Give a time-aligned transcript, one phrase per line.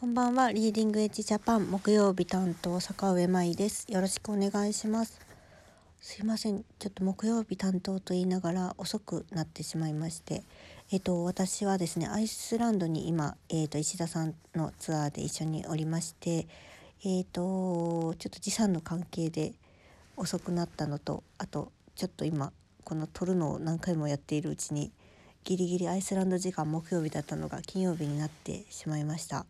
[0.00, 3.84] こんばんは、リーディングエッジジャパン木曜日担当坂上舞です。
[3.92, 5.20] よろしくお願いします。
[6.00, 10.42] すいません、ちょっと木曜日担当と言いながら遅くなってしまいまして、
[10.90, 16.46] えっと私はですね、アイスランドに今えっと石田さんのツアーで一緒におりまして、
[17.04, 19.52] えっとちょっと時差の関係で
[20.16, 22.54] 遅くなったのと、あとちょっと今
[22.84, 24.92] この撮るのを何回もやっているうちに
[25.44, 29.44] ギリギリアイスランド時間木曜日だったのが金曜日になってしまいました。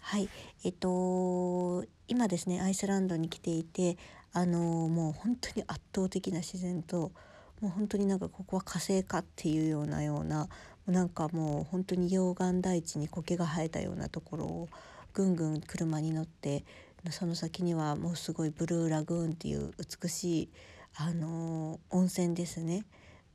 [0.00, 0.28] はい。
[0.64, 3.96] えっと今ですねアイスランドに来ていて
[4.32, 7.12] あのもう本当に圧倒的な自然と
[7.60, 10.48] もう本当になんかここは火星かっていうようなような
[10.86, 14.68] なんかもう本当に溶岩大地に苔が生えたようなところを
[15.12, 16.64] ぐんぐん車に乗って
[17.10, 20.48] その先にはもうすごいブルーラグーンっていう美しい
[20.96, 22.84] あの温泉ですね。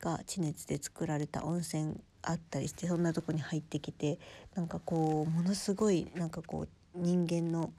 [0.00, 4.18] が地熱で作られた温泉あったりしてそんなとこに入ってきて
[4.54, 7.72] なんかこうものすごいなんかこう人間の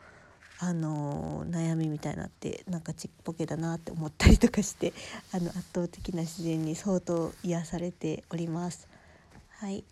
[0.57, 4.93] あの悩みみたいになってなんかちっぽけだなって思ったりとかして
[5.33, 8.87] あの圧倒的な自然に相当癒されております。
[9.57, 9.83] はい、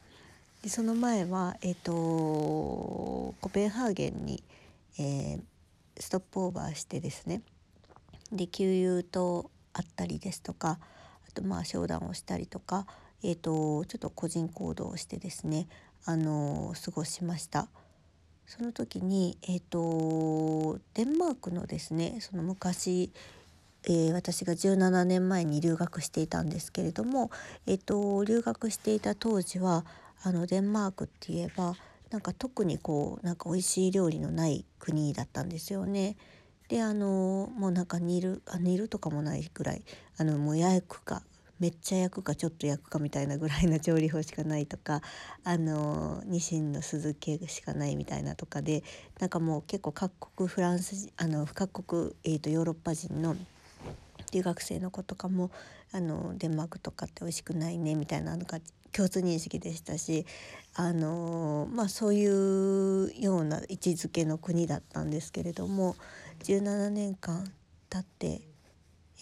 [0.61, 4.43] でその前は、えーと、コペンハーゲンに、
[4.97, 5.41] えー、
[5.99, 7.41] ストップオーバーしてですね
[8.31, 10.79] で給油とあったりですとか
[11.27, 12.87] あとまあ商談をしたりとか
[13.23, 15.67] えーと、ちょっと個人行動をしてですね
[16.05, 17.67] あの過ごしました。
[18.45, 23.11] その時に、えーと、デンマークのですねその昔、
[23.85, 27.31] えー、私が17年前に留学していたんですけれども、
[27.65, 29.85] えーと、留学していた当時は
[30.23, 31.75] あのデンマークって言えば
[32.11, 36.15] なんか特にこうなんか美味しい料理のない国だったんですよね。
[36.67, 39.83] であのもうなんか煮るあ煮るとかもないぐらい
[40.17, 41.23] あのもう焼くか
[41.59, 45.01] めっちゃ焼くかちょっと焼くかみたいなぐらいの調理法しかないとか
[45.43, 48.83] あのニシンの酢漬けしかないみたいなとかで
[49.19, 53.35] なんかもう結構各国フランスあの各国、えーと、ヨーロッパ人の
[54.31, 55.51] 留学生の子とかも
[55.91, 58.59] あのデンマークとかって美味しくないねみたいなのが
[58.91, 60.25] 共通認識でしたし
[60.73, 65.95] あのまあそういうような位置づけの国だったんですけれども
[66.43, 67.51] 17年間
[67.89, 68.52] 経って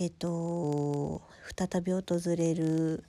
[0.01, 1.21] えっ、と
[1.55, 2.01] 再び訪
[2.35, 3.03] れる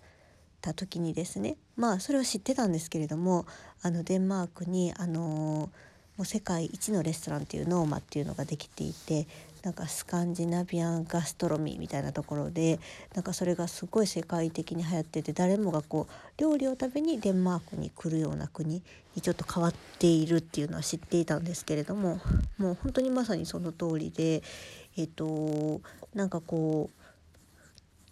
[0.61, 3.47] た時にですねまあそれは知ってたんですけれども
[3.81, 5.71] あのデンマークにあの
[6.19, 9.27] もう世界一のレストランっていうノーマっていうのができていて
[9.63, 12.79] なんかスカンジナビアンガストロミーみたいなところで
[13.15, 18.83] なんかそれがすごい世界的に流行ってて誰もがこう料理を食べにデンマークに来るような国
[19.15, 22.21] にちょっと変わっているっていうのは知っていたんですけれども
[22.59, 24.43] もう本当にまさにその通りで
[24.97, 25.81] えっ、と
[26.15, 27.03] なんかこう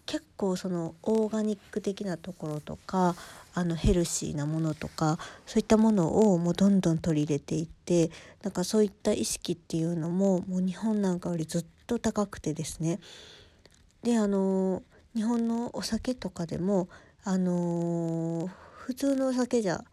[0.05, 3.15] 結構そのオーガニック的なところとか
[3.53, 8.09] あのヘルシーなものとかそういったものをもうどんどん取り入れていって
[8.43, 12.99] なんかそういった意識っていうのももう日本なんかよりずっと高くてですね。
[14.03, 14.83] であの
[15.15, 16.89] 日本のお酒とかでも
[17.23, 19.83] あの普通のお酒じゃ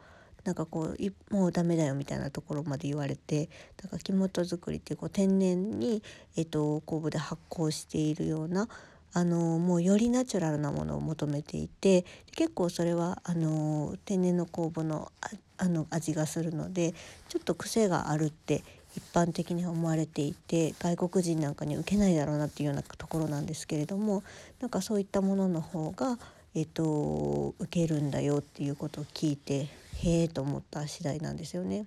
[0.48, 6.03] なんかこうもうダメだよみたいなところまで言われてだから木本作りってこう天然に、
[6.36, 8.66] えっと、酵母で発酵しているような
[9.12, 15.12] あのもうよりナチュラルなものを求めていて結構それはあの天然の酵母の
[15.58, 16.94] あの味がするので
[17.28, 18.64] ちょっと癖があるって
[18.97, 24.22] 一般的に思われていて外国人なんかに受けないだろうなっていうようなところなんですけれども
[24.60, 26.19] なんかそういったものの方が、
[26.54, 29.69] えっと、受けるんだよっていうことを聞いて
[30.03, 31.86] へえと思った次第なんですよね。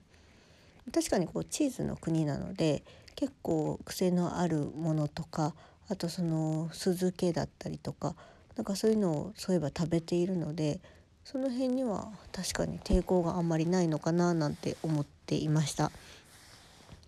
[0.93, 2.83] 確かにこうチーズの国なので
[3.15, 5.53] 結構癖のあるものとか
[5.89, 8.15] あとその酢漬けだったりとか
[8.55, 10.79] なんかそういうのをそういえば食べているので
[11.23, 15.91] その辺には確かに抵抗があんまりないのかななんて思っていました。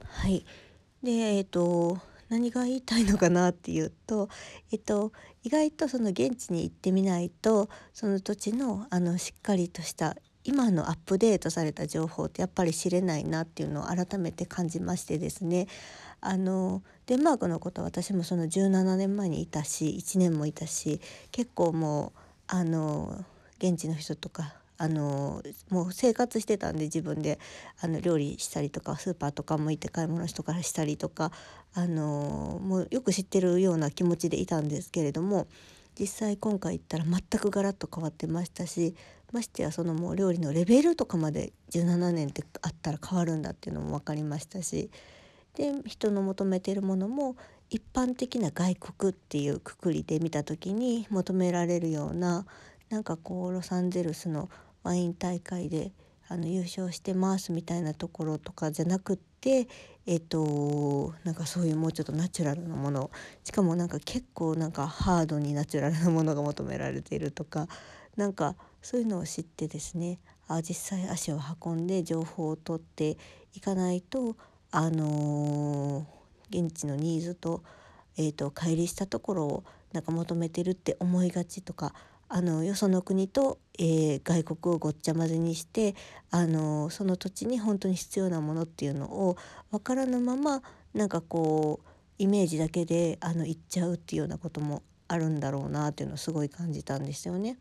[0.08, 0.46] はい
[1.02, 2.00] でえっ、ー、と
[2.34, 4.28] 何が言いたいのかなっていうと、
[4.72, 5.12] えっと、
[5.44, 15.68] 意外とその現地に行ってみないとその土地のあのしっかりとした今のアップデートされた情報ってやっぱり知れないなっていうのを改めて感じましてですね。
[16.22, 21.02] あのデンマークのことは私もその17年前にいたし1年もいたし
[21.32, 23.26] 結構もうあの
[23.60, 27.40] 現地の人とかあのもう生活してたんで自分で
[27.80, 31.32] あの料理したりとかスーパーとかも行って買い物しとかしたりとか
[31.74, 35.48] あのもうよく知ってるような気持ちでいたんですけれども
[36.00, 38.96] 実際今回行ったら全くガラッと変わってましたし
[39.32, 44.90] ましてやそのもう料理のレベルとかまで17年ってあったら変わるんだっていうのも分かりましたし
[45.56, 47.36] で人の求めてるものも
[47.70, 52.46] 一般的な外国っていうくくりで見た時に求められるような
[52.90, 54.50] なんかこうロサンゼルスの
[54.84, 55.92] ワイン大会で
[56.28, 59.68] あの優勝してますみたいなところとかじゃなくって
[60.06, 63.10] えっ、となんかそういうもうちょっとナチュラルなもの。
[63.44, 67.68] しかもなんか結構なんかハードにナチュラルなものが求められているとか
[68.18, 70.20] なんかそういうのを知ってですね。
[70.48, 73.18] あ実際足を運んで情報を取って
[73.54, 74.36] いかないと
[74.72, 77.64] あのー、現地のニーズと,、
[78.18, 79.64] えーと、乖離したところを
[79.94, 81.94] なんか求めてるって思いがちとか
[82.36, 85.94] あのよその国と、えー、外国をごっちゃ混ぜにして
[86.32, 89.38] あのその土地に本当に必要なものっていうのを
[89.70, 90.64] 分からぬまま
[90.96, 91.88] なんかこう
[92.18, 97.56] イメージだけであの言っちゃうっていうようなこともあるんだろうなっていうのをすごい感じたんですよね。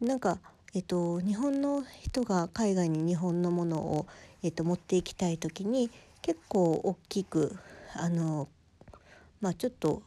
[0.00, 0.40] なんか
[0.74, 4.06] えっと、日本の人が海外に日本のものを、
[4.42, 5.88] えっと、持っていきたい時に
[6.20, 7.56] 結構大きく
[7.94, 8.48] あの、
[9.40, 10.02] まあ、ちょっと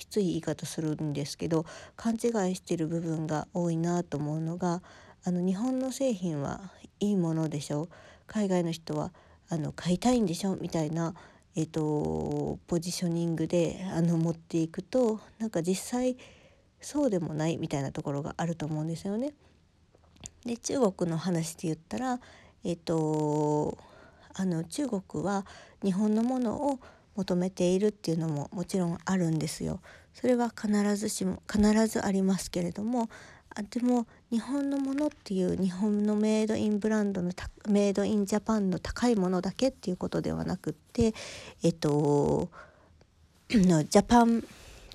[0.00, 4.82] きつい言い方するんですけど勘違いしてる部分が多いなと思うのが
[5.24, 7.90] あの日本の製品はいいものでしょ
[8.26, 9.12] 海外の人は
[9.50, 11.14] あの買いたいんでしょみたいな、
[11.54, 16.16] えっと、ポジショニングであの持っていくとなんか実際
[16.80, 19.34] そうでもないみたいなところがあると思うんですよね。
[20.46, 22.20] で中国の話で言ったら、
[22.64, 23.76] えっと、
[24.32, 25.44] あの中国は
[25.82, 26.80] 日本のものを
[27.20, 29.80] 求めているっていうのももちろんあるんですよ。
[30.14, 33.08] それは必ずしも必ずありますけれども
[33.54, 37.32] あでも日本のものっていう日本のメイドインブランドの
[37.68, 41.14] メイドインジャパンの高いものだけっていうことではなくって
[41.62, 42.50] えっと
[43.50, 44.44] のジャパン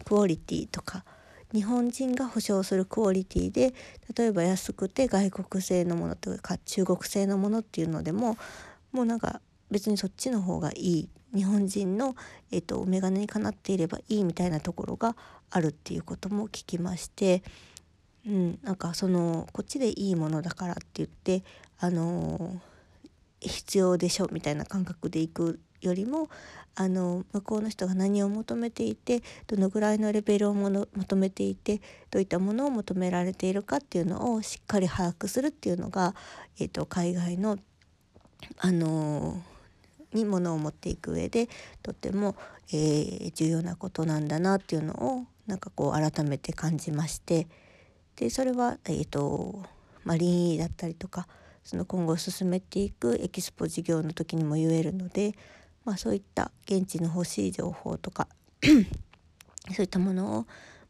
[0.03, 1.03] クオリティとか
[1.53, 3.73] 日本人が保証するクオリティで
[4.15, 8.37] 例えば安くて外国製のものとか中国製のものっていうのでも
[8.91, 9.41] もうなんか
[9.71, 12.15] 別にそっちの方がいい日本人の、
[12.51, 15.15] えっと、眼鏡にかなっていればいいみたいなところが
[15.51, 17.43] あるっていうことも聞きまして、
[18.25, 21.43] うん、なんかそのこっちでいいものだからって言って
[21.79, 22.59] あの
[23.41, 26.29] 必要でしょみたいな感覚でいくよりも
[26.75, 31.81] あの向こうの人が何を求めていてどのぐらいのレベルをもの求めていて
[32.11, 36.15] どういったものを求められているかっていうのをしっかり把握するっていうのが、
[36.59, 37.57] えーと、海外の
[38.57, 39.41] あの
[40.15, 41.47] にものを持っていく上で
[41.83, 42.35] とても、
[42.71, 47.47] えー、重要なことなんだなっていうのをなんかこう改めて感じまして
[48.15, 49.61] でそれは、えーと
[50.03, 51.27] まあ、林だったりとか
[51.63, 55.35] その今後進めていくエキスポ事業の時にも言えるので
[55.85, 58.27] まあ、そういった現地の欲しい情報とか
[59.71, 60.41] そういったものを、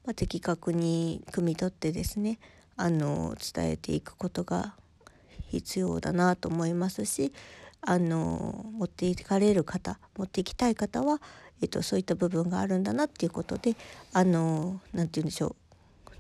[0.05, 2.39] まあ、的確に汲み取ってですね
[2.77, 4.73] あの伝えていくことが
[5.49, 7.33] 必要だなと思いますし
[7.85, 11.21] あの持っていかれる方持っていきたい方は、
[11.61, 13.75] えっと、そういった部分があるんだなっていうことで
[14.13, 15.55] あの何て言うんでしょう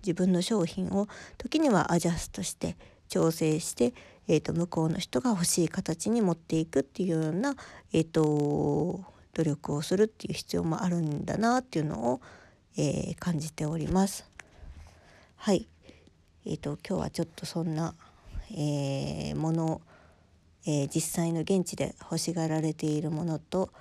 [0.05, 1.07] 自分の商品を
[1.37, 2.77] 時にはアジャストして
[3.09, 3.93] 調整して
[4.27, 7.55] えーと、向こうの人が欲しい形に持っていくっていうような、
[7.93, 9.03] えーと、
[9.33, 12.21] 努力をするっていう必要もあるんだなっていうのを、
[12.77, 14.27] えー、感じております。
[15.35, 15.67] はい、
[16.45, 17.93] えーと、今日はちょっとそんな、
[18.51, 19.81] えー、もの、
[20.65, 23.71] えー、実際の現地で欲しがられているものと、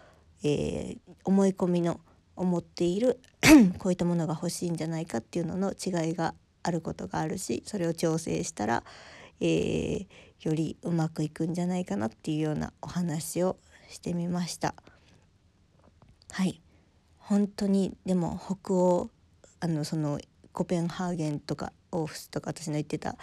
[0.43, 2.01] え思い込みの
[2.37, 3.21] 思っている
[3.79, 8.83] こういったものが欲しいんじゃないかっていうのの違いがあることがあるしそれを調整したら、
[9.41, 10.07] えー、
[10.43, 13.57] よりうまくいくんじゃないかなっていうようなお話を
[13.89, 14.75] してみました。
[16.31, 16.61] はい
[17.19, 19.11] 本当にでも北欧
[19.61, 20.21] あのその
[20.53, 23.17] コペンハーゲンとかオーフスとか私の言ってた、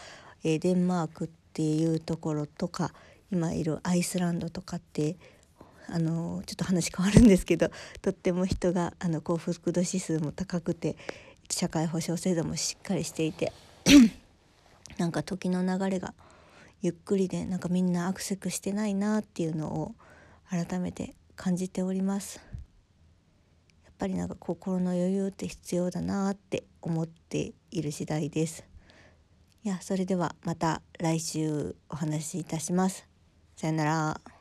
[0.43, 2.93] えー、デンマークっていうところとか
[3.31, 5.15] 今いるアイスランドとかって
[5.87, 7.69] あのちょっと話変わるんですけど
[8.01, 10.95] とっても人があの幸福度指数も高くて
[11.49, 13.51] 社会保障制度もしっかりしていて
[14.97, 16.13] なんか時の流れが
[16.81, 19.95] ゆっくりでなんかみんなアクセクしてないなっていうのを
[20.49, 22.39] 改めて感じております。
[23.83, 28.63] やっぱりなんか心の余裕って必要だなって思っている次第です。
[29.63, 33.10] いやそれではまた来週お話しいたします。
[33.61, 34.40] さよなら。